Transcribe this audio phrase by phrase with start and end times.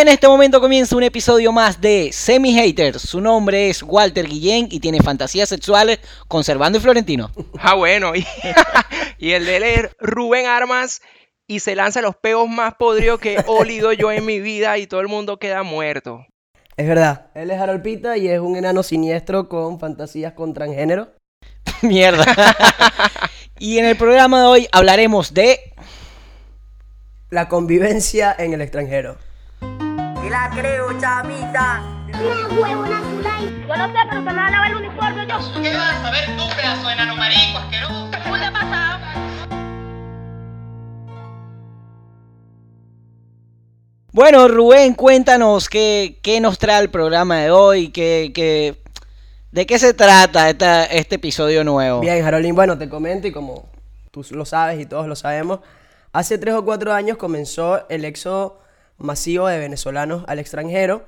[0.00, 3.02] en este momento comienza un episodio más de Semi Haters.
[3.02, 7.30] Su nombre es Walter Guillén y tiene fantasías sexuales conservando y Florentino.
[7.60, 8.16] Ah, bueno.
[8.16, 8.26] Y,
[9.18, 11.02] y el de él es Rubén Armas
[11.46, 14.86] y se lanza los peos más podridos que he olido yo en mi vida y
[14.86, 16.24] todo el mundo queda muerto.
[16.78, 21.08] Es verdad, él es Harold Pita y es un enano siniestro con fantasías con transgénero.
[21.82, 22.24] Mierda.
[23.58, 25.74] y en el programa de hoy hablaremos de
[27.28, 29.18] La convivencia en el extranjero.
[30.30, 31.82] La creo, chamita.
[32.08, 33.64] Una huevona Zulay.
[33.68, 35.38] Yo no sé, pero se me va a lavar el uniforme yo.
[35.62, 38.10] ¿Qué vas a saber tú, pedazo de enano marico asqueroso?
[38.12, 39.00] ¿Qué le pasa?
[44.12, 48.76] Bueno, Rubén, cuéntanos qué, qué nos trae el programa de hoy, qué, qué-
[49.52, 52.00] de qué se trata esta- este episodio nuevo.
[52.00, 53.68] Bien, Harolín, bueno, te comento y como
[54.10, 55.60] tú lo sabes y todos lo sabemos,
[56.12, 58.60] hace tres o cuatro años comenzó el éxodo
[59.00, 61.04] masivo de venezolanos al extranjero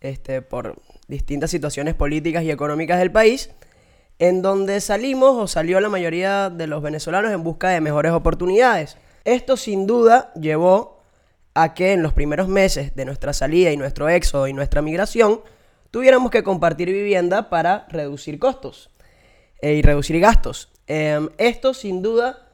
[0.00, 0.76] este, por
[1.08, 3.50] distintas situaciones políticas y económicas del país,
[4.18, 8.96] en donde salimos o salió la mayoría de los venezolanos en busca de mejores oportunidades.
[9.24, 11.02] Esto sin duda llevó
[11.54, 15.40] a que en los primeros meses de nuestra salida y nuestro éxodo y nuestra migración
[15.90, 18.90] tuviéramos que compartir vivienda para reducir costos
[19.62, 20.68] eh, y reducir gastos.
[20.86, 22.46] Em, esto sin duda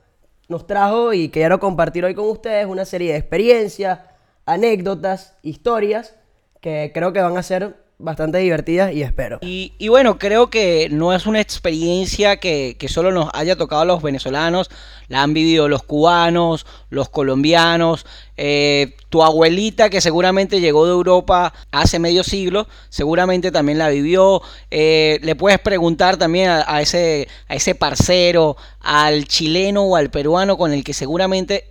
[0.49, 3.99] nos trajo y quiero compartir hoy con ustedes una serie de experiencias,
[4.47, 6.15] anécdotas, historias
[6.61, 9.39] que creo que van a ser bastante divertidas y espero.
[9.43, 14.03] Y, bueno, creo que no es una experiencia que, solo nos haya tocado a los
[14.03, 14.71] venezolanos,
[15.09, 18.05] la han vivido los cubanos, los colombianos,
[18.37, 24.43] eh, tu abuelita que seguramente llegó de Europa hace medio siglo, seguramente también la vivió,
[24.71, 30.11] eh, le puedes preguntar también a, a ese, a ese parcero, al chileno o al
[30.11, 31.69] peruano con el que seguramente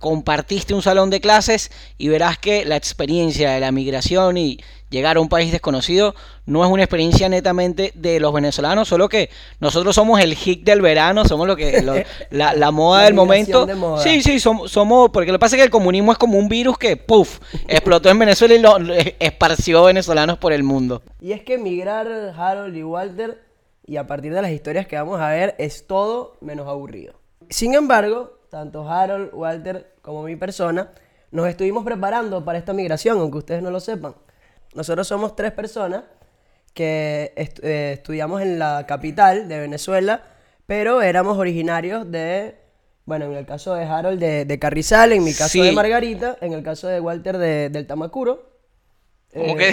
[0.00, 5.18] compartiste un salón de clases y verás que la experiencia de la migración y llegar
[5.18, 9.94] a un país desconocido no es una experiencia netamente de los venezolanos, solo que nosotros
[9.94, 11.94] somos el hit del verano, somos lo que lo-
[12.30, 13.66] la, la moda La del momento.
[13.66, 14.02] de moda.
[14.02, 16.48] Sí, sí, somos, somos, porque lo que pasa es que el comunismo es como un
[16.48, 17.38] virus que, puff,
[17.68, 21.02] explotó en Venezuela y lo, lo esparció venezolanos por el mundo.
[21.20, 23.38] Y es que migrar Harold y Walter,
[23.86, 27.14] y a partir de las historias que vamos a ver, es todo menos aburrido.
[27.48, 30.90] Sin embargo, tanto Harold, Walter como mi persona,
[31.30, 34.14] nos estuvimos preparando para esta migración, aunque ustedes no lo sepan.
[34.74, 36.02] Nosotros somos tres personas
[36.74, 40.22] que est- eh, estudiamos en la capital de Venezuela,
[40.66, 42.56] pero éramos originarios de,
[43.04, 45.60] bueno, en el caso de Harold de, de Carrizal, en mi caso Sí.
[45.62, 48.49] de Margarita, en el caso de Walter de- del Tamacuro.
[49.32, 49.72] Como Eh,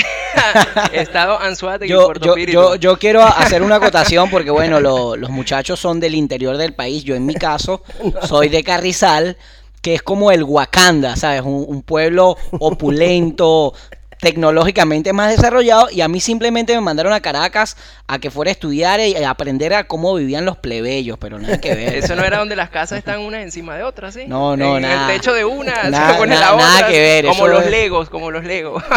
[0.91, 2.53] que estado Anzuategui, Yo, Puerto yo, Píritu.
[2.53, 6.73] yo, yo quiero hacer una acotación porque, bueno, lo- los muchachos son del interior del
[6.73, 7.03] país.
[7.03, 7.81] Yo, en mi caso,
[8.28, 9.35] soy de Carrizal,
[9.81, 11.41] que es como el Wakanda, ¿sabes?
[11.41, 13.73] Un, un pueblo opulento,
[14.19, 15.89] tecnológicamente más desarrollado.
[15.91, 19.29] Y a mí simplemente me mandaron a Caracas a que fuera a estudiar y a
[19.29, 21.95] aprender a cómo vivían los plebeyos, pero nada que ver.
[22.03, 24.25] Eso no era donde las casas están unas encima de otras, ¿sí?
[24.27, 25.11] No, no, en nada.
[25.13, 26.66] el techo de una, Nada, se pone nada- la otra.
[26.67, 28.83] nada que ver, Como los es- legos, como los legos.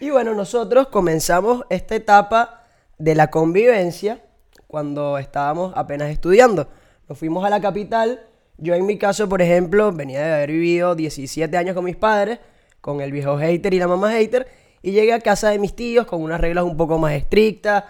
[0.00, 2.64] Y bueno, nosotros comenzamos esta etapa
[2.98, 4.20] de la convivencia
[4.66, 6.68] cuando estábamos apenas estudiando.
[7.08, 8.22] Nos fuimos a la capital.
[8.56, 12.38] Yo en mi caso, por ejemplo, venía de haber vivido 17 años con mis padres,
[12.80, 14.48] con el viejo hater y la mamá hater,
[14.82, 17.84] y llegué a casa de mis tíos con unas reglas un poco más estrictas.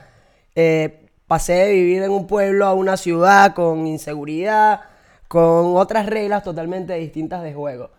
[0.54, 4.80] Eh, pasé de vivir en un pueblo a una ciudad con inseguridad,
[5.28, 7.90] con otras reglas totalmente distintas de juego.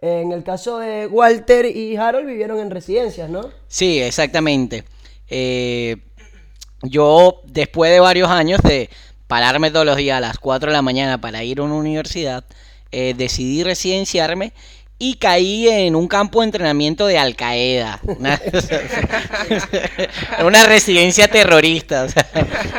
[0.00, 3.50] En el caso de Walter y Harold vivieron en residencias, ¿no?
[3.66, 4.84] Sí, exactamente.
[5.28, 5.96] Eh,
[6.82, 8.88] yo, después de varios años de
[9.26, 12.44] pararme todos los días a las 4 de la mañana para ir a una universidad,
[12.92, 14.52] eh, decidí residenciarme
[14.98, 18.00] y caí en un campo de entrenamiento de Al Qaeda.
[18.02, 18.36] Una,
[20.66, 22.08] residencia terrorista.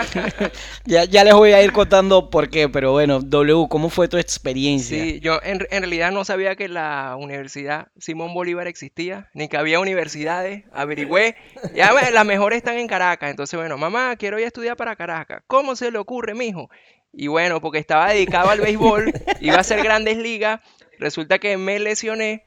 [0.85, 4.17] ya, ya les voy a ir contando por qué, pero bueno, W, ¿cómo fue tu
[4.17, 5.01] experiencia?
[5.01, 9.57] Sí, yo en, en realidad no sabía que la Universidad Simón Bolívar existía, ni que
[9.57, 11.37] había universidades, averigüé.
[11.73, 15.43] Ya las mejores están en Caracas, entonces bueno, mamá, quiero ir a estudiar para Caracas.
[15.47, 16.69] ¿Cómo se le ocurre, mijo?
[17.11, 20.59] Y bueno, porque estaba dedicado al béisbol, iba a hacer grandes ligas,
[20.99, 22.45] resulta que me lesioné.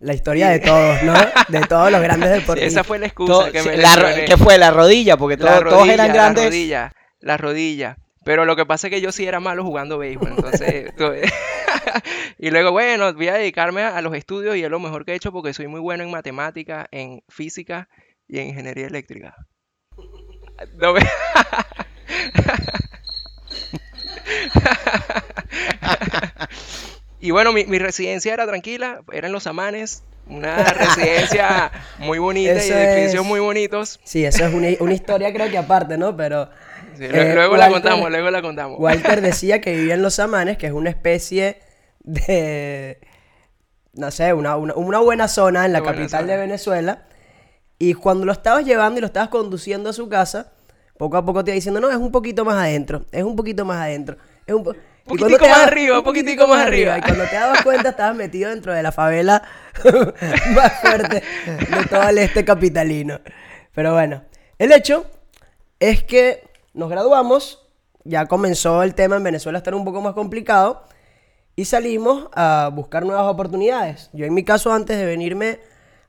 [0.00, 1.14] La historia de todos, ¿no?
[1.48, 2.72] De todos los grandes Sí, deportistas.
[2.72, 4.24] esa fue la excusa Todo- que me la ro- lesioné.
[4.26, 4.58] ¿Qué fue?
[4.58, 6.44] La rodilla, porque La todo- todos eran rodilla, grandes.
[6.44, 7.96] La rodilla, la rodilla.
[8.24, 10.92] Pero lo que pasa es que yo sí era malo jugando béisbol, entonces...
[12.38, 15.12] y luego, bueno, voy a dedicarme a, a los estudios y es lo mejor que
[15.12, 17.88] he hecho porque soy muy bueno en matemática, en física
[18.26, 19.34] y en ingeniería eléctrica.
[20.76, 21.00] No me-
[27.26, 32.52] y bueno, mi, mi residencia era tranquila, era en Los Amanes, Una residencia muy bonita
[32.54, 34.00] y Eso edificios es- muy bonitos.
[34.04, 36.16] Sí, eso es una, una historia creo que aparte, ¿no?
[36.16, 36.48] Pero...
[36.96, 38.78] Sí, eh, lue- luego la contamos, luego la contamos.
[38.78, 41.58] Walter decía que vivía en Los Amanes, que es una especie
[42.00, 42.98] de...
[43.94, 46.36] No sé, una, una, una buena zona en la capital de.
[46.36, 47.04] Venezuela.
[47.78, 50.52] Y cuando lo estabas llevando y lo estabas conduciendo a su casa,
[50.98, 53.64] poco a poco te iba diciendo, no, es un poquito más adentro, es un poquito
[53.64, 54.16] más adentro.
[54.46, 54.74] Es un po-".
[55.06, 56.98] Poquitico más arriba, poquitico más arriba.
[56.98, 59.42] Y cuando te dabas cuenta, estabas metido dentro de la favela
[60.54, 63.20] más fuerte de todo el este capitalino.
[63.74, 64.22] Pero bueno,
[64.58, 65.06] el hecho
[65.78, 67.68] es que nos graduamos,
[68.04, 70.84] ya comenzó el tema en Venezuela a estar un poco más complicado
[71.54, 74.10] y salimos a buscar nuevas oportunidades.
[74.14, 75.60] Yo en mi caso, antes de venirme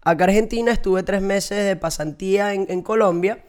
[0.01, 3.39] acá a Argentina, estuve tres meses de pasantía en, en Colombia.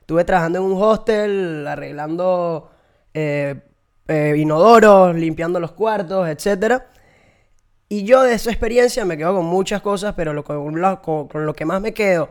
[0.00, 2.70] Estuve trabajando en un hostel, arreglando
[3.14, 3.60] eh,
[4.08, 6.86] eh, inodoros, limpiando los cuartos, etcétera.
[7.88, 11.28] Y yo de esa experiencia me quedo con muchas cosas, pero lo, con, lo, con-
[11.28, 12.30] con lo que más me quedo,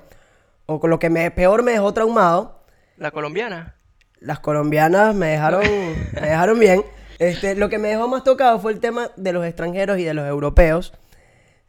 [0.66, 2.60] o con lo que me, peor me dejó traumado,
[2.98, 3.76] La colombiana.
[4.20, 5.64] las colombianas me dejaron,
[6.14, 6.84] me dejaron bien.
[7.20, 10.14] Este, lo que me dejó más tocado fue el tema de los extranjeros y de
[10.14, 10.94] los europeos.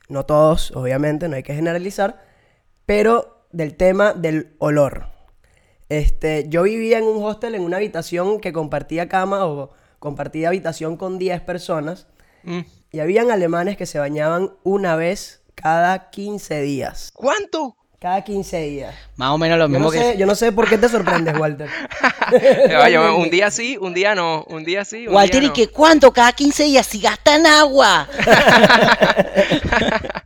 [0.08, 2.20] No todos, obviamente, no hay que generalizar.
[2.84, 5.06] Pero del tema del olor.
[5.88, 9.70] Este, yo vivía en un hostel en una habitación que compartía cama o
[10.06, 12.06] compartía habitación con 10 personas.
[12.44, 12.60] Mm.
[12.92, 17.10] Y habían alemanes que se bañaban una vez cada 15 días.
[17.12, 17.76] ¿Cuánto?
[17.98, 18.94] Cada 15 días.
[19.16, 19.98] Más o menos lo Yo mismo no, que...
[19.98, 21.68] sé, yo no sé por qué te sorprendes, Walter.
[23.18, 24.44] Un día sí, un día no.
[24.48, 25.54] Un día sí, un Walter, día ¿y no.
[25.54, 26.12] que cuánto?
[26.12, 28.08] Cada 15 días, si gastan agua.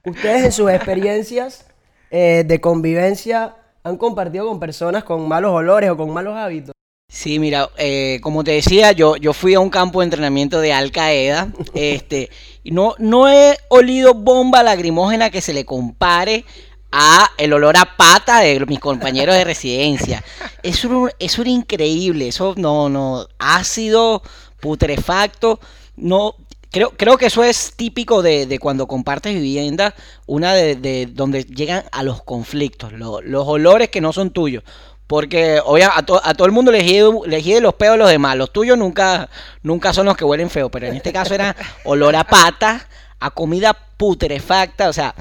[0.05, 1.65] Ustedes en sus experiencias
[2.11, 6.75] eh, de convivencia han compartido con personas con malos olores o con malos hábitos.
[7.13, 10.73] Sí, mira, eh, como te decía, yo, yo fui a un campo de entrenamiento de
[10.73, 11.53] Al Qaeda.
[11.75, 12.31] Este,
[12.65, 16.45] no, no he olido bomba lacrimógena que se le compare
[16.93, 20.23] a el olor a pata de mis compañeros de residencia.
[20.63, 22.29] Eso eso era increíble.
[22.29, 24.23] Eso no, no, ácido,
[24.61, 25.59] putrefacto.
[25.97, 26.37] No,
[26.71, 29.95] creo, creo que eso es típico de, de cuando compartes vivienda,
[30.27, 34.63] una de, de donde llegan a los conflictos, lo- los olores que no son tuyos.
[35.11, 38.37] Porque obvia, a, a todo el mundo les hiede los peos los demás.
[38.37, 39.29] Los tuyos nunca,
[39.65, 40.69] nunca son los que huelen feo.
[40.71, 42.87] Pero en este caso era olor a pata,
[43.19, 44.89] a comida putrefacta.
[44.89, 45.17] O sea,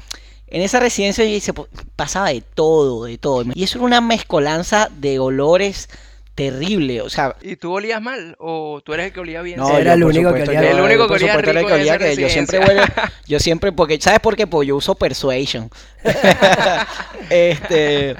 [0.46, 1.66] en esa residencia se po-
[1.96, 3.44] pasaba de todo, de todo.
[3.52, 5.88] Y eso era una mezcolanza de olores
[6.40, 7.02] terrible.
[7.02, 8.34] O sea, ¿Y tú olías mal?
[8.38, 9.58] ¿O tú eres el que olía bien?
[9.58, 10.70] No, Era el único que olía.
[10.70, 12.84] El único que olía supuesto era el rico que olía que yo siempre huelo-
[13.26, 14.46] yo siempre, porque, ¿sabes por qué?
[14.46, 15.70] Porque yo uso Persuasion.
[17.30, 18.16] este,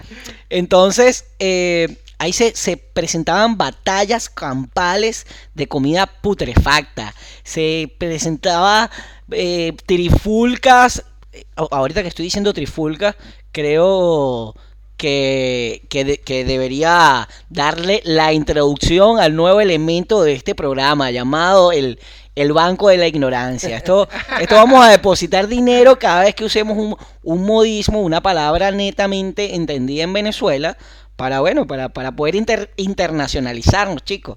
[0.51, 7.15] entonces, eh, ahí se, se presentaban batallas campales de comida putrefacta.
[7.43, 8.91] Se presentaba
[9.31, 11.05] eh, trifulcas.
[11.33, 13.17] eh, Ahorita que estoy diciendo trifulcas,
[13.53, 14.55] creo
[15.01, 21.73] que, que, de- que debería darle la introducción al nuevo elemento de este programa llamado
[21.73, 21.99] el,
[22.35, 23.79] el Banco de la Ignorancia.
[23.79, 28.71] Esto, esto vamos a depositar dinero cada vez que usemos un, un modismo, una palabra
[28.73, 30.77] netamente entendida en Venezuela,
[31.17, 34.37] para bueno, para, para poder inter- internacionalizarnos, chicos.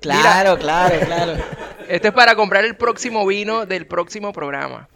[0.00, 1.32] Claro, claro, claro.
[1.88, 4.88] Este es para comprar el próximo vino del próximo programa.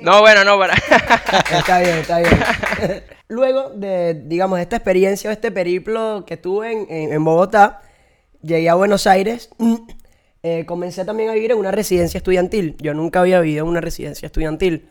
[0.00, 0.74] No, bueno, no, para.
[0.74, 3.04] Está bien, está bien.
[3.28, 7.80] Luego de, digamos, esta experiencia este periplo que tuve en Bogotá,
[8.44, 9.50] llegué a Buenos Aires.
[10.42, 12.76] eh, comencé también a vivir en una residencia estudiantil.
[12.78, 14.88] Yo nunca había vivido en una residencia estudiantil.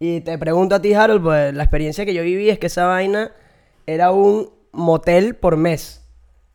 [0.00, 2.86] Y te pregunto a ti, Harold, pues la experiencia que yo viví es que esa
[2.86, 3.32] vaina
[3.86, 6.02] era un motel por mes.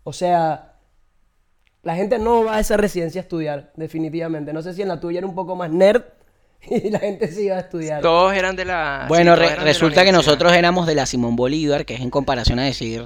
[0.03, 0.75] O sea,
[1.83, 4.51] la gente no va a esa residencia a estudiar, definitivamente.
[4.51, 6.03] No sé si en la tuya era un poco más nerd
[6.69, 8.01] y la gente sí iba a estudiar.
[8.01, 9.05] Todos eran de la.
[9.07, 11.85] Bueno, sí, todos re- eran de la resulta que nosotros éramos de la Simón Bolívar,
[11.85, 13.05] que es en comparación a decir,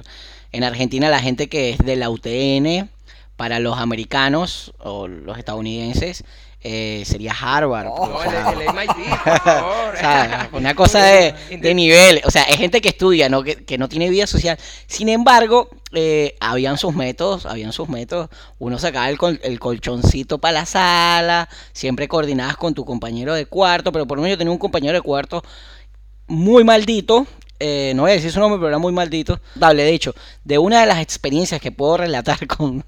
[0.52, 2.88] en Argentina la gente que es de la UTN,
[3.36, 6.24] para los americanos o los estadounidenses,
[6.64, 7.88] eh, sería Harvard.
[7.90, 8.06] Oh.
[8.08, 9.94] No, o el, sea, el MIT, por favor.
[9.94, 13.42] o sea, una cosa de, de nivel, o sea, es gente que estudia, ¿no?
[13.42, 14.58] Que, que no tiene vida social.
[14.86, 18.30] Sin embargo, eh, habían sus métodos, habían sus métodos.
[18.58, 23.46] Uno sacaba el, col- el colchoncito para la sala, siempre coordinadas con tu compañero de
[23.46, 25.42] cuarto, pero por lo menos yo tenía un compañero de cuarto
[26.28, 27.26] muy maldito.
[27.64, 29.40] Eh, no voy a decir su nombre, pero era muy maldito.
[29.54, 30.14] Dable, de hecho,
[30.44, 32.84] de una de las experiencias que puedo relatar con,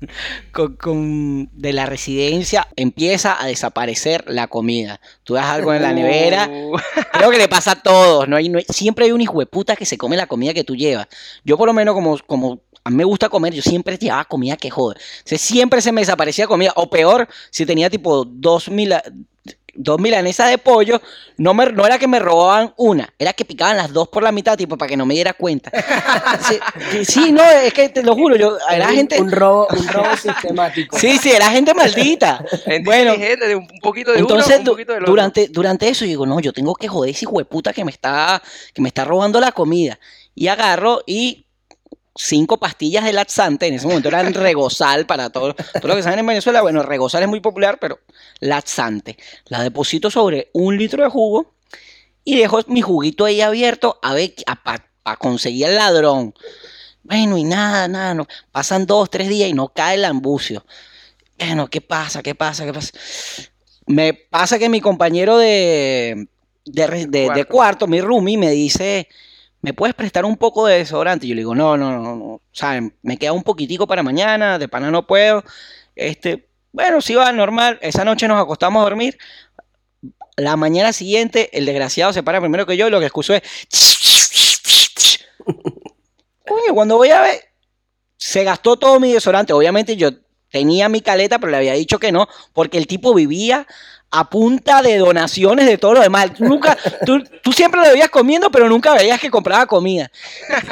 [0.53, 5.01] con, con- de la residencia, empieza a desaparecer la comida.
[5.23, 6.77] Tú das algo en la nevera, Uh,
[7.13, 8.37] Creo que le pasa a todos, ¿no?
[8.37, 10.65] Hay, no hay- siempre hay un hijo de puta que se come la comida que
[10.65, 11.07] tú llevas.
[11.45, 14.57] Yo por lo menos como, como a mí me gusta comer, yo siempre llevaba comida
[14.57, 14.97] que jode.
[14.97, 16.73] O sea, siempre se me desaparecía comida.
[16.77, 18.93] O peor, si tenía tipo dos mil...
[19.77, 21.01] dos milanesas de pollo,
[21.37, 24.33] no, me, no era que me robaban una, era que picaban las dos por la
[24.33, 25.71] mitad, tipo, para que no me diera cuenta.
[27.05, 29.21] Sí, no, es que te lo juro, yo, era un, gente...
[29.21, 30.99] un robo, un robo sistemático.
[30.99, 32.45] Sí, sí, era gente maldita.
[32.65, 35.07] Gente bueno, de un poquito de entonces, uno, un poquito otro.
[35.07, 38.43] durante, durante eso, yo digo, no, yo tengo que joder ese hueputa que me está,
[38.73, 39.99] que me está robando la comida.
[40.35, 41.44] Y agarro y
[42.17, 46.21] cinco pastillas de laxante, en ese momento eran regozal para todos todo lo que saben
[46.21, 46.63] en Venezuela.
[46.63, 47.99] Bueno, regozal es muy popular, pero
[48.41, 49.17] laxante.
[49.47, 51.55] La deposito sobre un litro de jugo
[52.25, 56.35] y dejo mi juguito ahí abierto a ver, para conseguir el ladrón.
[57.03, 58.27] Bueno, y nada, nada, no.
[58.51, 60.65] pasan dos, tres días y no cae el ambucio.
[61.39, 62.23] Bueno, ¿qué pasa?
[62.23, 62.65] ¿Qué pasa?
[62.65, 62.93] ¿Qué pasa?
[63.87, 66.29] Me pasa que mi compañero de,
[66.65, 67.49] de, de- de Cuarto.
[67.49, 69.09] cuarto, mi roomie, me dice,
[69.65, 71.27] ¿me puedes prestar un poco de desodorante?
[71.27, 72.43] Yo le digo, no, no, no, no.
[72.53, 72.95] ¿Saben?
[73.01, 75.43] Me queda un poquitico para mañana, de pana no puedo.
[75.97, 77.79] Este, bueno, sí va, normal.
[77.81, 79.17] Esa noche nos acostamos a dormir.
[80.37, 83.41] La mañana siguiente, el desgraciado se para primero que yo y lo que escucho es...
[86.47, 87.41] Coño, cuando voy a ver,
[88.19, 89.55] se gastó todo mi desodorante.
[89.55, 90.11] Obviamente yo
[90.51, 93.67] tenía mi caleta, pero le había dicho que no, porque el tipo vivía
[94.11, 96.33] a punta de donaciones de todo lo demás.
[96.35, 100.11] Tú Nunca, tú, tú siempre lo veías comiendo, pero nunca veías que compraba comida.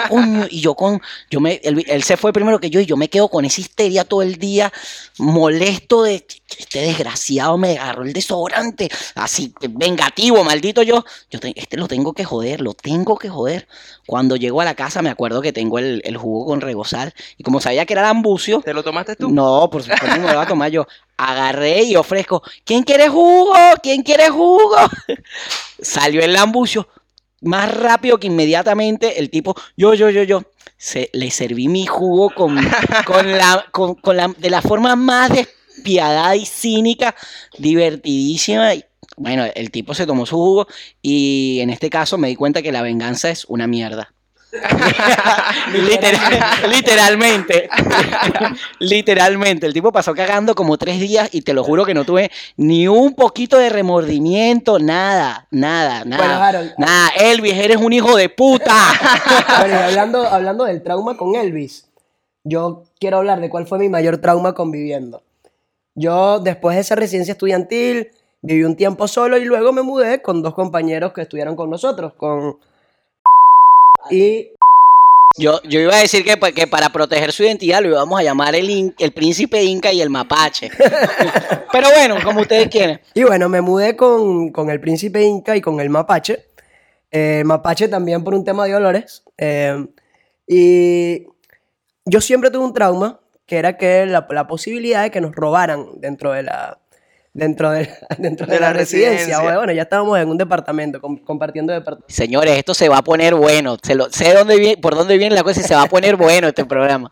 [0.08, 2.96] Coño, y yo con, yo me, él, él se fue primero que yo y yo
[2.96, 4.72] me quedo con esa histeria todo el día,
[5.18, 6.24] molesto de
[6.58, 11.04] este desgraciado me agarró el desodorante, así vengativo, maldito yo.
[11.30, 13.66] Yo te- este lo tengo que joder, lo tengo que joder.
[14.06, 17.42] Cuando llego a la casa me acuerdo que tengo el, el jugo con regozal y
[17.42, 19.30] como sabía que era lambucio, ¿Te lo tomaste tú?
[19.30, 20.86] no, por supuesto no me lo voy a tomar yo.
[21.24, 23.54] Agarré y ofrezco, ¿quién quiere jugo?
[23.82, 24.76] ¿Quién quiere jugo?
[25.80, 26.88] Salió el lambucio
[27.42, 30.42] más rápido que inmediatamente el tipo, yo, yo, yo, yo,
[30.76, 32.56] se, le serví mi jugo con,
[33.06, 37.14] con la, con, con la, de la forma más despiadada y cínica,
[37.56, 38.74] divertidísima.
[38.74, 38.84] Y,
[39.16, 40.66] bueno, el tipo se tomó su jugo
[41.00, 44.12] y en este caso me di cuenta que la venganza es una mierda.
[45.72, 47.68] Literal- literalmente.
[48.78, 49.66] literalmente.
[49.66, 52.86] El tipo pasó cagando como tres días y te lo juro que no tuve ni
[52.88, 56.22] un poquito de remordimiento, nada, nada, nada.
[56.24, 56.72] Bueno, Harold.
[56.78, 58.72] Nada, Elvis, eres un hijo de puta.
[59.60, 61.88] Bueno, hablando, hablando del trauma con Elvis,
[62.44, 65.22] yo quiero hablar de cuál fue mi mayor trauma conviviendo.
[65.94, 68.08] Yo, después de esa residencia estudiantil,
[68.40, 72.14] viví un tiempo solo y luego me mudé con dos compañeros que estuvieron con nosotros,
[72.14, 72.56] con...
[74.12, 74.48] Y
[75.38, 78.22] Yo, yo iba a decir que, pa- que para proteger su identidad lo íbamos a
[78.22, 80.70] llamar el, in- el príncipe inca y el mapache.
[81.72, 83.00] Pero bueno, como ustedes quieren.
[83.14, 86.44] Y bueno, me mudé con, con el príncipe Inca y con el mapache.
[87.10, 89.22] Eh, mapache también por un tema de olores.
[89.38, 89.86] Eh,
[90.46, 91.26] y
[92.04, 95.86] yo siempre tuve un trauma, que era que la, la posibilidad de que nos robaran
[95.96, 96.78] dentro de la,
[97.34, 99.18] dentro de, dentro de De la, la residencia.
[99.38, 99.56] residencia.
[99.56, 102.12] Bueno, ya estábamos en un departamento, com- compartiendo departamento.
[102.12, 103.76] Señores, esto se va a poner bueno.
[103.82, 106.16] Se lo, sé dónde viene, por dónde viene la cosa y se va a poner
[106.16, 107.08] bueno este programa.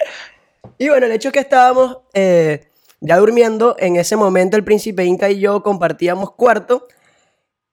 [0.79, 2.69] Y bueno, el hecho es que estábamos eh,
[3.01, 3.77] ya durmiendo.
[3.79, 6.87] En ese momento el príncipe Inca y yo compartíamos cuarto.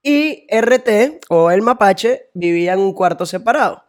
[0.04, 3.84] Y RT, o el mapache, vivía en un cuarto separado.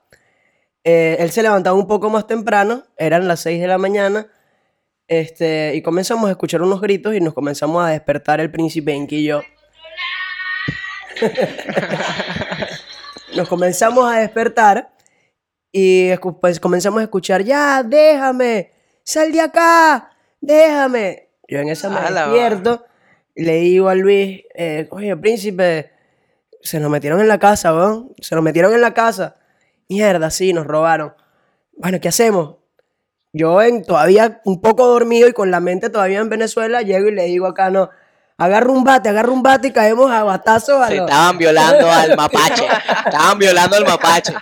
[0.82, 4.26] Eh, él se levantaba un poco más temprano, eran las 6 de la mañana.
[5.08, 9.40] Este, y comenzamos a escuchar unos gritos y nos comenzamos a despertar el príncipe yo.
[13.34, 14.92] nos comenzamos a despertar
[15.72, 18.72] y pues comenzamos a escuchar, ya, déjame,
[19.02, 20.10] sal de acá,
[20.40, 21.30] déjame.
[21.48, 22.84] Yo en esa me A la despierto
[23.34, 25.90] y le digo a Luis, eh, oye, príncipe,
[26.60, 29.36] se nos metieron en la casa, weón, se nos metieron en la casa.
[29.88, 31.14] Mierda, sí, nos robaron.
[31.72, 32.56] Bueno, ¿qué hacemos?
[33.32, 37.14] Yo en, todavía un poco dormido y con la mente todavía en Venezuela, llego y
[37.14, 37.90] le digo acá, no,
[38.38, 41.90] agarra un bate, agarra un bate y caemos a batazos a Se los- estaban violando
[41.90, 42.66] al mapache.
[43.06, 44.34] Estaban violando al mapache.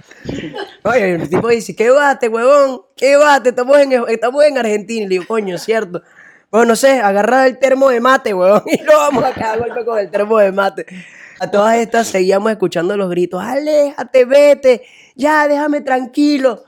[0.85, 2.83] Oye, el tipo dice, ¿qué bate, huevón?
[2.97, 3.49] ¿Qué bate?
[3.51, 5.03] Estamos en, estamos en Argentina.
[5.05, 6.03] Y le digo, coño, cierto.
[6.51, 8.63] Bueno, no sé, agarra el termo de mate, huevón.
[8.67, 10.87] Y lo vamos a cagar golpe con el termo de mate.
[11.41, 14.83] A todas estas seguíamos escuchando los gritos, aléjate, vete,
[15.17, 16.65] ya, déjame tranquilo.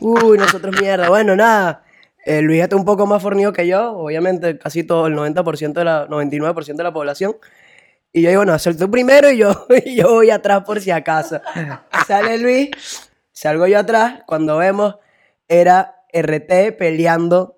[0.00, 1.08] Uy, nosotros mierda.
[1.08, 1.82] Bueno, nada.
[2.24, 5.84] Eh, Luis está un poco más fornido que yo, obviamente casi todo, el 90% de
[5.84, 7.36] la, 99% de la población.
[8.12, 10.90] Y yo digo, no, suelto tú primero y yo, y yo voy atrás por si
[10.90, 11.40] acaso.
[12.06, 12.70] Sale Luis,
[13.32, 14.96] salgo yo atrás, cuando vemos,
[15.46, 17.56] era RT peleando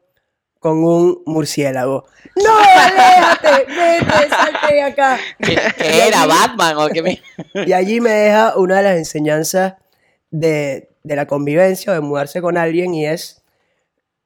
[0.61, 2.05] con un murciélago.
[2.37, 3.65] ¡No, aléjate!
[3.73, 5.19] ¡Vete, salte de acá!
[5.41, 6.27] ¿Qué, qué era?
[6.27, 7.23] ¿Batman o qué me-
[7.67, 9.75] Y allí me deja una de las enseñanzas
[10.31, 13.37] de, de la convivencia o de mudarse con alguien y es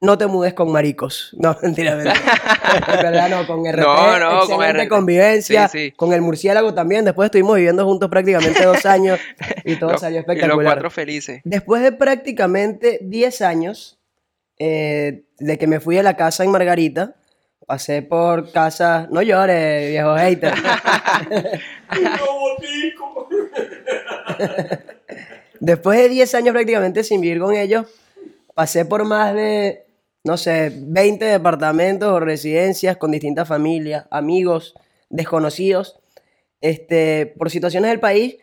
[0.00, 1.31] no te mudes con maricos.
[1.38, 2.14] No, mentira, mentira.
[2.76, 4.88] En verdad no, con RP, No, no, con RP.
[4.88, 5.90] convivencia, Sí, sí.
[5.93, 7.04] con el murciélago también.
[7.04, 9.19] Después estuvimos viviendo juntos prácticamente dos años
[9.64, 10.66] y todo salió y los espectacular.
[10.75, 11.40] cuatro felices.
[11.45, 13.99] Después de prácticamente 10 años
[14.59, 17.14] eh, de que me fui a la casa en Margarita,
[17.66, 20.52] pasé por casas, no llores, viejo hater.
[25.64, 27.87] Después de 10 años prácticamente sin vivir con ellos,
[28.54, 29.87] pasé por más de,
[30.23, 34.75] no sé, 20 departamentos o residencias con distintas familias, amigos,
[35.09, 35.99] desconocidos.
[36.61, 38.37] Este, por situaciones del país,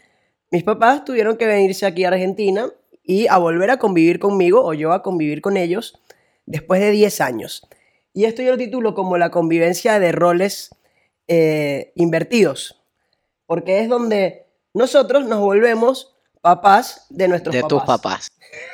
[0.49, 2.71] mis papás tuvieron que venirse aquí a Argentina
[3.03, 6.01] y a volver a convivir conmigo o yo a convivir con ellos
[6.47, 7.67] después de 10 años.
[8.15, 10.71] Y esto yo lo titulo como la convivencia de roles
[11.27, 12.81] eh, invertidos,
[13.45, 16.10] porque es donde nosotros nos volvemos
[16.41, 17.69] papás de nuestros de papás.
[17.69, 18.31] tus papás.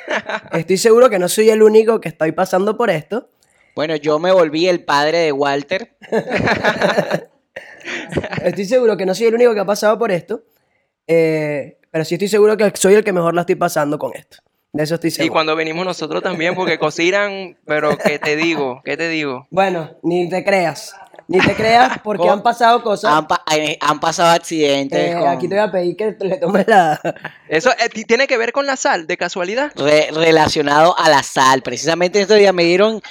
[0.52, 3.30] Estoy seguro que no soy el único que estoy pasando por esto.
[3.74, 5.96] Bueno, yo me volví el padre de Walter.
[8.42, 10.42] Estoy seguro que no soy el único que ha pasado por esto.
[11.06, 14.38] eh, pero sí estoy seguro que soy el que mejor la estoy pasando con esto.
[14.72, 15.32] De eso estoy Y seguro.
[15.32, 18.82] cuando venimos nosotros también, porque cocinan, pero ¿qué te digo?
[18.84, 19.46] ¿Qué te digo?
[19.50, 20.94] Bueno, ni te creas.
[21.30, 23.12] Ni te creas porque han pasado cosas.
[23.12, 23.44] Han, pa-
[23.80, 25.10] han pasado accidentes.
[25.10, 26.98] Eh, con- Aquí te voy a pedir que le tomes la...
[27.48, 29.70] Eso eh, ti- tiene que ver con la sal, de casualidad.
[29.76, 31.60] re- relacionado a la sal.
[31.62, 33.02] Precisamente estos días me dieron.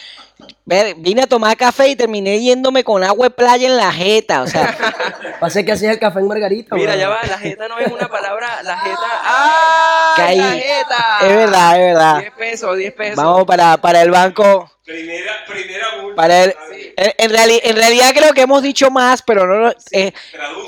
[0.66, 4.42] vine a tomar café y terminé yéndome con agua de playa en la jeta.
[4.42, 4.76] O sea,
[5.40, 6.76] Pasé que hacías el café en Margarita.
[6.76, 9.00] Mira, ya va, la jeta no es una palabra, la jeta.
[9.24, 10.16] ¡Ah!
[10.18, 11.18] ¡La jeta!
[11.22, 12.20] es verdad, es verdad.
[12.22, 13.16] 10 pesos, 10 pesos.
[13.18, 14.72] Vamos para, para el banco.
[14.88, 16.16] Primera, primera multa.
[16.16, 16.56] Para el,
[16.96, 20.14] en, en reali- en realidad creo que hemos dicho más, pero no, eh,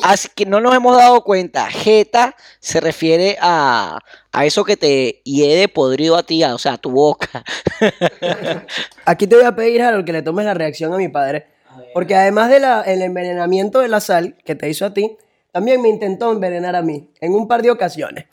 [0.03, 1.67] así que no nos hemos dado cuenta.
[1.71, 3.97] Jeta se refiere a,
[4.33, 7.45] a eso que te hiede podrido a ti, a- o sea, a tu boca.
[9.05, 11.47] Aquí te voy a pedir, Harold, que le tomes la reacción a mi padre.
[11.93, 15.15] Porque además del envenenamiento de la sal que te hizo a ti,
[15.53, 18.25] también me intentó envenenar a mí en un par de ocasiones.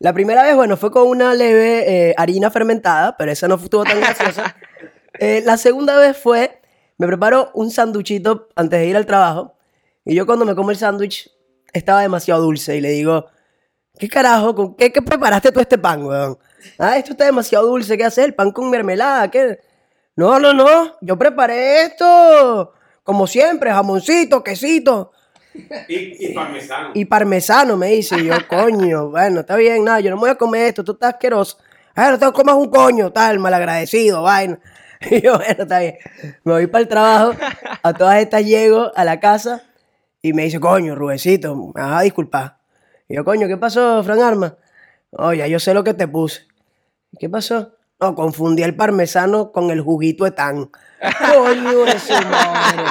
[0.00, 3.84] La primera vez, bueno, fue con una leve eh, harina fermentada, pero esa no estuvo
[3.84, 4.56] tan graciosa.
[5.18, 6.60] Eh, la segunda vez fue,
[6.96, 9.54] me preparó un sanduchito antes de ir al trabajo.
[10.04, 11.30] Y yo cuando me como el sándwich,
[11.72, 12.76] estaba demasiado dulce.
[12.76, 13.26] Y le digo,
[13.98, 14.54] ¿qué carajo?
[14.54, 16.38] ¿Con qué, qué preparaste tú este pan, weón?
[16.78, 17.96] Ah, esto está demasiado dulce.
[17.96, 18.24] ¿Qué haces?
[18.24, 19.30] ¿El pan con mermelada?
[19.30, 19.58] ¿Qué?
[20.16, 20.96] No, no, no.
[21.00, 22.72] Yo preparé esto.
[23.02, 25.12] Como siempre, jamoncito, quesito
[25.88, 26.90] Y, y parmesano.
[26.94, 28.18] y parmesano, me dice.
[28.18, 30.92] Y yo, coño, bueno, está bien, nada, yo no me voy a comer esto, tú
[30.92, 31.56] estás asqueroso.
[31.94, 34.58] Ah, no te comas un coño, tal, malagradecido, vaina.
[35.10, 35.96] Y yo, bueno, está bien.
[36.44, 37.32] Me voy para el trabajo,
[37.82, 39.62] a todas estas llego a la casa
[40.22, 42.58] y me dice, coño, Rubecito, me vas a disculpar.
[43.08, 44.56] Y yo, coño, ¿qué pasó, Fran Arma?
[45.12, 46.42] Oye, yo sé lo que te puse.
[47.18, 47.72] ¿Qué pasó?
[48.00, 50.70] No, confundí el parmesano con el juguito de tan.
[51.34, 52.84] Coño de su madre.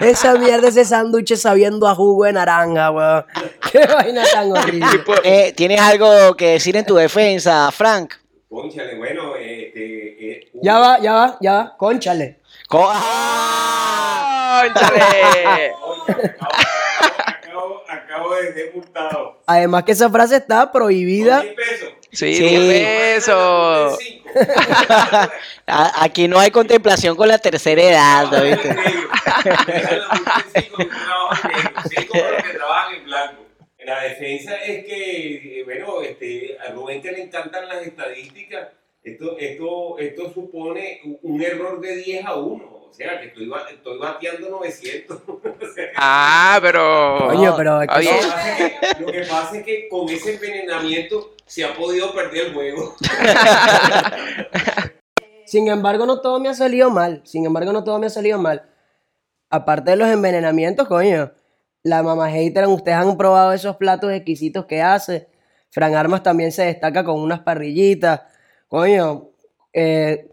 [0.00, 3.24] Esa mierda, ese sándwich sabiendo a jugo de naranja, weón.
[3.72, 5.02] Qué vaina tan horrible.
[5.24, 8.14] Eh, ¿Tienes algo que decir en tu defensa, Frank?
[8.48, 10.07] Cónchale, bueno, este.
[10.07, 10.07] eh,
[10.62, 11.76] Ya va, ya va, ya va.
[11.76, 12.40] Conchale.
[12.68, 14.62] Co- ¡Ah!
[14.64, 15.72] ¡Cónchale!
[15.82, 16.62] Oye, acabo,
[17.26, 19.40] acabo, acabo de ser multado.
[19.46, 21.36] Además que esa frase está prohibida.
[21.38, 21.88] Con 10 pesos.
[22.10, 22.48] Sí, Sí.
[22.48, 22.84] 10
[23.24, 23.98] pesos.
[25.66, 28.76] Aquí no hay contemplación con la tercera edad, ¿no viste?
[33.84, 38.68] La defensa es que, eh, bueno, este, a Rubén que le encantan las estadísticas,
[39.12, 43.98] esto, esto, esto supone un- error de 10 a 1, o sea, que estoy, estoy
[43.98, 45.18] bateando 900.
[45.28, 45.40] O
[45.74, 47.18] sea, Ah, pero.
[47.28, 48.22] Coño, pero es que Está lo, bien.
[48.22, 48.56] que pasa es
[48.96, 52.94] que, lo que pasa es que con ese envenenamiento se ha podido perder el juego.
[55.46, 57.22] Sin embargo, no todo me ha salido mal.
[57.24, 58.68] Sin embargo, no todo me ha salido mal.
[59.50, 61.32] Aparte de los envenenamientos, coño.
[61.82, 65.28] La mamá hater, ustedes han probado esos platos exquisitos que hace.
[65.70, 68.22] Fran Armas también se destaca con unas parrillitas.
[68.68, 69.28] Coño,
[69.72, 70.28] eh,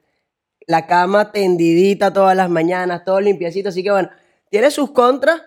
[0.67, 3.69] la cama tendidita todas las mañanas, todo limpiecito.
[3.69, 4.09] Así que bueno,
[4.49, 5.41] tiene sus contras,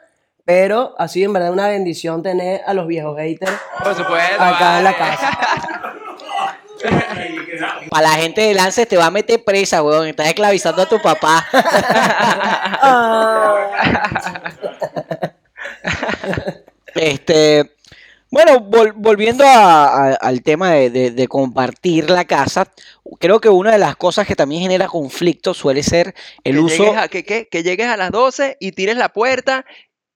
[0.44, 4.42] pero ha sido en verdad una bendición tener a los viejos haters Por supuesto.
[4.42, 5.38] acá en la casa.
[7.90, 10.06] Para la gente de Lance te va a meter presa, weón.
[10.06, 11.44] Estás esclavizando a tu papá.
[16.94, 17.76] Este,
[18.30, 22.70] bueno, vol- volviendo a- a- al tema de, de- de compartir la casa,
[23.20, 26.14] creo que una de las cosas que también genera conflicto suele ser
[26.44, 26.84] el que uso.
[26.84, 29.64] Llegues a, que, que- que llegues a las 12 y tires la puerta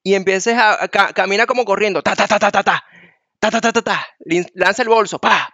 [0.03, 2.83] y empieces a, ca- camina como corriendo, ta ta ta ta ta ta,
[3.39, 4.07] ta ta ta ta ta,
[4.53, 5.51] lanza el bolso, pa.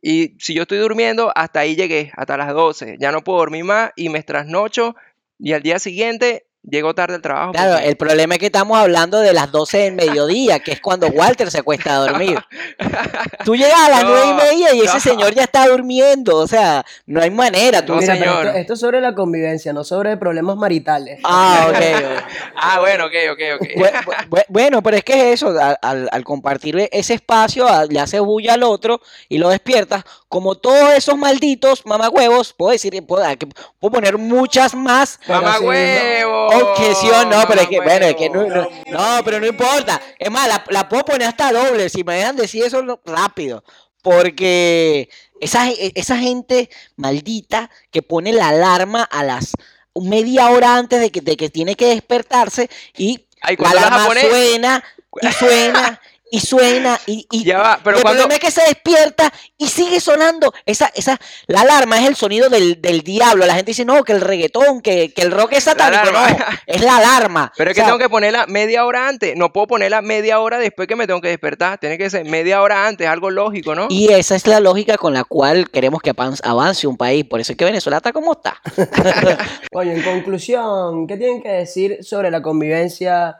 [0.00, 2.96] Y si yo estoy durmiendo, hasta ahí llegué, hasta las 12.
[2.98, 4.96] Ya no puedo dormir más y me trasnocho
[5.38, 7.52] y al día siguiente llego tarde al trabajo.
[7.52, 10.80] Claro, porque- el problema es que estamos hablando de las 12 del mediodía, que es
[10.80, 12.38] cuando Walter se acuesta a dormir.
[13.44, 15.00] Tú llegas a las No, nueve y media y ese no.
[15.00, 17.84] señor ya está durmiendo, o sea, no hay manera.
[17.84, 18.46] Tú No, Mira, señor.
[18.46, 21.20] esto, esto es sobre la convivencia, no sobre problemas maritales.
[21.24, 21.74] Ah, ok.
[21.76, 22.22] ok.
[22.56, 23.68] Ah, bueno, ok, ok, ok.
[23.76, 27.98] Bu- bu- bu- Bueno, pero es que es eso, al, al- compartir ese espacio, le
[28.00, 30.04] haces bulla al otro y lo despiertas.
[30.32, 33.46] Como todos esos malditos mamagüevos, puedo decir, puedo, que-
[33.78, 35.20] puedo poner muchas más
[35.60, 36.46] huevo.
[36.48, 40.00] objeción, no, pero es que, bueno, es que no, no, no, pero no importa.
[40.18, 43.62] Es más, la, la puedo poner hasta doble, si me dejan decir eso rápido.
[44.00, 49.52] Porque esa, esa gente maldita que pone la alarma a las
[49.94, 53.82] media hora antes de que, de que tiene que despertarse y Ay, la ¿cuándo la
[53.82, 54.84] vas a alarma suena
[55.20, 56.00] y suena
[56.34, 59.68] y suena y, y Ya va, pero el cuando- problema es que se despierta y
[59.68, 60.50] sigue sonando.
[60.64, 63.44] Esa, esa, la alarma es el sonido del, del diablo.
[63.44, 66.10] La gente dice, no, que el reggaetón, que, que el rock es satánico.
[66.10, 66.24] No,
[66.66, 67.52] es la alarma.
[67.58, 69.36] Pero es O que tengo que ponerla media hora antes.
[69.36, 71.76] No puedo ponerla media hora después que me tengo que despertar.
[71.78, 73.88] Tiene que ser media hora antes, algo lógico, ¿no?
[73.90, 77.26] Y esa es la lógica con la cual queremos que avan- avance un país.
[77.26, 78.56] Por eso es que Venezuela está como está.
[79.72, 83.36] Oye, en conclusión, ¿qué tienen que decir sobre la convivencia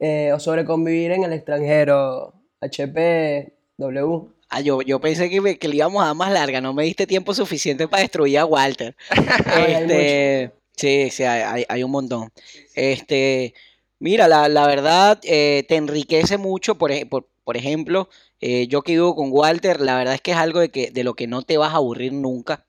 [0.00, 2.34] eh, o sobre convivir en el extranjero?
[2.60, 4.22] HP, W.
[4.48, 6.60] Ah, yo, yo pensé que, me- que le íbamos a dar más larga.
[6.60, 8.96] No me diste tiempo suficiente para destruir a Walter.
[9.68, 12.30] Este, sí, sí, hay, hay- un montón.
[12.74, 13.54] Este,
[13.98, 16.76] mira, la, la verdad eh, te enriquece mucho.
[16.76, 18.08] Por, por, por ejemplo,
[18.40, 21.04] eh, yo que vivo con Walter, la verdad es que es algo de, que, de
[21.04, 22.64] lo que no te vas a aburrir nunca.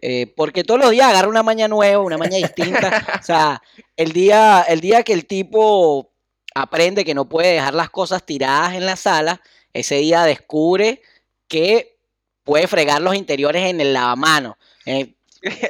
[0.00, 3.06] Eh, porque todos los días agarra una maña nueva, una maña distinta.
[3.20, 3.62] O sea,
[3.96, 6.11] el día, el día que el tipo
[6.54, 9.40] aprende que no puede dejar las cosas tiradas en la sala,
[9.72, 11.02] ese día descubre
[11.48, 11.98] que
[12.44, 14.58] puede fregar los interiores en el lavamano.
[14.86, 15.14] Eh,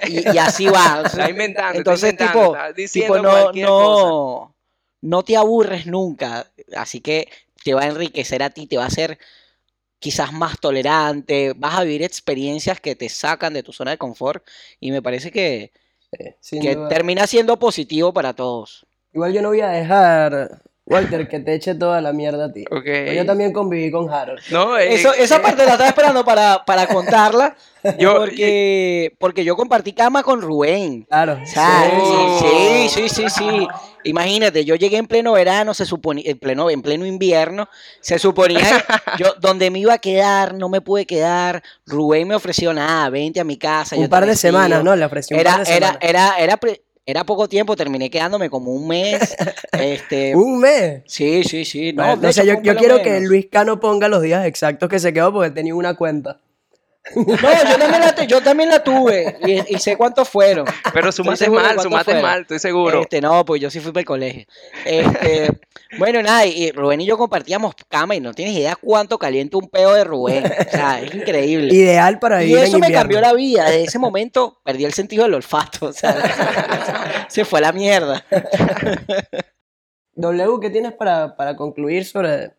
[0.08, 1.02] y, y así va.
[1.06, 4.02] Está inventando, Entonces, está inventando, tipo, está diciendo tipo no, cualquier cosa.
[4.04, 4.54] no,
[5.00, 6.46] no te aburres nunca.
[6.76, 7.28] Así que
[7.62, 9.18] te va a enriquecer a ti, te va a hacer
[9.98, 14.44] quizás más tolerante, vas a vivir experiencias que te sacan de tu zona de confort
[14.80, 15.70] y me parece que,
[16.50, 16.88] que duda.
[16.88, 18.84] termina siendo positivo para todos.
[19.14, 22.64] Igual yo no voy a dejar, Walter, que te eche toda la mierda a ti.
[22.70, 22.84] Ok.
[23.14, 24.40] Yo también conviví con Harold.
[24.50, 27.54] No, eh, Eso, esa parte la estaba esperando para, para contarla,
[27.98, 31.04] Yo- porque, porque yo compartí cama con Rubén.
[31.04, 31.38] Claro.
[31.44, 31.58] Sí.
[32.40, 33.68] sí, sí, sí, sí.
[34.04, 37.68] Imagínate, yo llegué en pleno verano, se suponía, en pleno, en pleno invierno,
[38.00, 38.82] se suponía que
[39.22, 41.62] yo donde me iba a quedar, no me pude quedar.
[41.86, 43.94] Rubén me ofreció nada, vente a mi casa.
[43.94, 44.52] Un yo par de recibo".
[44.58, 44.96] semanas, ¿no?
[44.96, 45.98] Le ofrecí un Era, par de era, semanas.
[46.08, 49.36] era, era, pre- era poco tiempo, terminé quedándome como un mes.
[49.72, 51.02] este, Un mes.
[51.06, 51.92] sí, sí, sí.
[51.92, 53.20] No, Bueno, no sé, yo, quiero que.
[53.20, 56.40] Luis Cano ponga los días exactos que se quedó porque tenía una cuenta.
[57.16, 60.66] No, yo también la, yo también la tuve y, y sé cuántos fueron.
[60.94, 62.22] pero sumaste mal, sumaste fueron.
[62.22, 63.02] mal, estoy seguro.
[63.02, 64.46] Este, no, pues yo sí fui para el colegio.
[64.84, 65.50] Este,
[65.98, 69.68] bueno, nada, y Rubén y yo compartíamos cama y no tienes idea cuánto calienta un
[69.68, 70.44] peo de Rubén.
[70.44, 71.74] O sea, es increíble.
[71.74, 73.00] Ideal para Y vivir en eso me invierno.
[73.02, 73.64] cambió la vida.
[73.64, 75.86] Desde ese momento perdí el sentido del olfato.
[75.86, 78.24] O sea, se fue a la mierda.
[80.14, 82.52] W, ¿qué tienes para, para concluir sobre,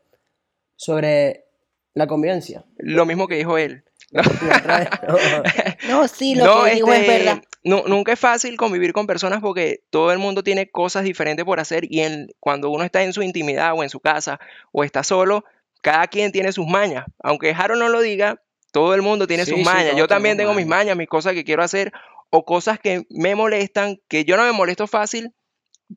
[0.76, 1.46] sobre
[1.94, 2.66] la convivencia?
[2.78, 3.84] Lo mismo que dijo él.
[4.12, 5.78] Otra.
[5.88, 7.44] No, sí, lo No, que digo es este, verdad.
[7.63, 11.60] nu- nunca es fácil convivir con personas porque todo el mundo tiene cosas diferentes por
[11.60, 14.39] hacer y en- cuando uno está en su intimidad o en su casa
[14.72, 15.44] o está solo,
[15.82, 17.06] cada quien tiene sus mañas.
[17.22, 19.96] Aunque Harold no lo diga, todo el mundo tiene Sí, sus sí, mañas.
[19.98, 20.96] Yo también tengo mis mañas.
[20.96, 21.92] mis cosas que quiero hacer
[22.30, 25.34] o cosas que me molestan, que yo no me molesto fácil,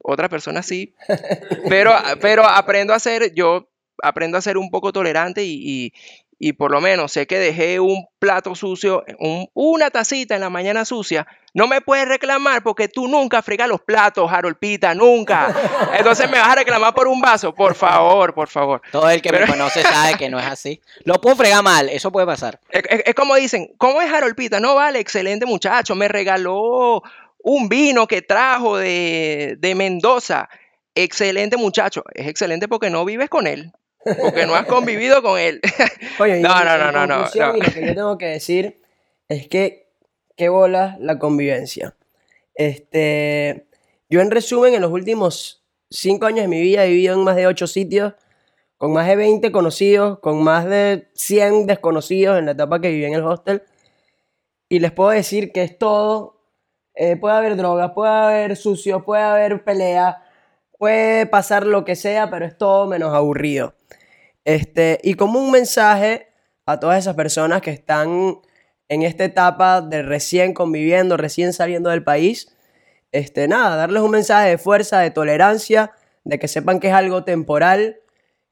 [0.02, 0.94] otras personas sí,
[1.68, 3.70] pero, pero aprendo a ser, yo
[4.02, 5.54] aprendo a ser un poco tolerante y,
[5.86, 5.92] y-
[6.38, 10.50] y por lo menos sé que dejé un plato sucio, un- una tacita en la
[10.50, 15.54] mañana sucia, no me puedes reclamar porque tú nunca fregas los platos, Harold Pita, nunca.
[15.98, 18.82] Entonces me vas a reclamar por un vaso, por favor, por favor.
[18.92, 20.80] Todo el que me Pero- conoce sabe que no es así.
[21.04, 22.60] Lo puedo fregar mal, eso puede pasar.
[22.68, 24.60] Es, es- es como dicen, ¿cómo es Harold Pita?
[24.60, 27.02] No vale, excelente muchacho, me regaló
[27.38, 30.48] un vino que trajo de, de Mendoza.
[30.94, 32.04] Excelente muchacho.
[32.14, 33.72] Es excelente porque no vives con él,
[34.20, 35.60] porque no has convivido con él.
[36.18, 37.26] Oye, No, no, no, no, no, no.
[37.56, 38.80] y lo que yo tengo que decir
[39.28, 39.88] es que
[40.36, 41.96] qué bola la convivencia.
[42.54, 43.66] Este,
[44.08, 47.36] yo en resumen, en los últimos cinco años de mi vida he vivido en más
[47.36, 48.14] de ocho sitios,
[48.78, 53.04] con más de 20 conocidos, con más de 100 desconocidos en la etapa que viví
[53.04, 53.62] en el hostel.
[54.68, 56.34] Y les puedo decir que es todo.
[56.94, 60.22] eh, puede haber drogas, puede haber sucios, puede haber pelea,
[60.78, 63.74] puede pasar lo que sea, pero es todo menos aburrido.
[64.44, 66.28] Este, y como un mensaje
[66.66, 68.38] a todas esas personas que están
[68.88, 72.52] en esta etapa de recién conviviendo, recién saliendo del país.
[73.12, 75.92] Este, nada, darles un mensaje de fuerza, de tolerancia,
[76.24, 77.96] de que sepan que es algo temporal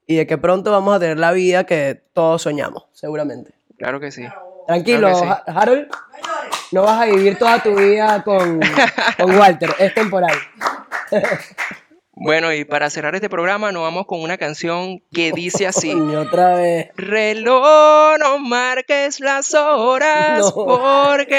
[0.07, 3.53] y de que pronto vamos a tener la vida que todos soñamos, seguramente.
[3.77, 4.23] Claro que sí.
[4.67, 5.27] Tranquilo, Claro que sí.
[5.47, 5.87] Ha- Harold.
[6.71, 8.59] No vas a vivir toda tu vida con,
[9.17, 10.35] con Walter, es temporal.
[12.17, 15.91] Bueno, y para cerrar este programa nos vamos con una canción que dice así.
[15.91, 16.89] Y otra vez.
[16.95, 20.65] Reloj, no marques las horas No.
[20.65, 21.33] porque